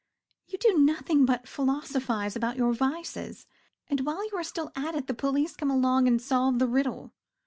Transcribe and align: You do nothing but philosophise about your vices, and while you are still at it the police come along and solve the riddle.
You 0.47 0.57
do 0.57 0.79
nothing 0.79 1.25
but 1.27 1.47
philosophise 1.47 2.35
about 2.35 2.57
your 2.57 2.73
vices, 2.73 3.45
and 3.87 3.99
while 4.03 4.25
you 4.31 4.35
are 4.35 4.41
still 4.43 4.71
at 4.75 4.95
it 4.95 5.05
the 5.05 5.13
police 5.13 5.55
come 5.55 5.69
along 5.69 6.07
and 6.07 6.19
solve 6.19 6.57
the 6.57 6.65
riddle. 6.67 7.13